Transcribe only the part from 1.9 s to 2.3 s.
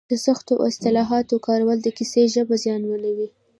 کیسې